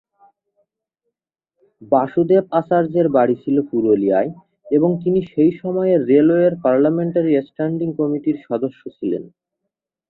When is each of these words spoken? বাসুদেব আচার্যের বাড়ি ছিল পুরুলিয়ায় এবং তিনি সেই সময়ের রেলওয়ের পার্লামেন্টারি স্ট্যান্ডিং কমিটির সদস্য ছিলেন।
বাসুদেব 1.91 2.43
আচার্যের 2.59 3.07
বাড়ি 3.15 3.35
ছিল 3.43 3.57
পুরুলিয়ায় 3.69 4.29
এবং 4.71 4.89
তিনি 5.03 5.19
সেই 5.31 5.51
সময়ের 5.61 5.99
রেলওয়ের 6.11 6.53
পার্লামেন্টারি 6.63 7.31
স্ট্যান্ডিং 7.47 7.89
কমিটির 7.99 8.37
সদস্য 8.47 8.81
ছিলেন। 8.97 9.23